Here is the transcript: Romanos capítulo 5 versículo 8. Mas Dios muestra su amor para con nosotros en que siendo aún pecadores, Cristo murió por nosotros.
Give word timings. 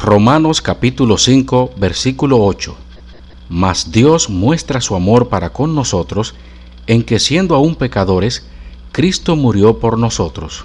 Romanos 0.00 0.62
capítulo 0.62 1.18
5 1.18 1.72
versículo 1.76 2.44
8. 2.44 2.76
Mas 3.48 3.90
Dios 3.90 4.30
muestra 4.30 4.80
su 4.80 4.94
amor 4.94 5.28
para 5.28 5.50
con 5.50 5.74
nosotros 5.74 6.34
en 6.86 7.02
que 7.02 7.18
siendo 7.18 7.56
aún 7.56 7.74
pecadores, 7.74 8.46
Cristo 8.92 9.34
murió 9.34 9.80
por 9.80 9.98
nosotros. 9.98 10.64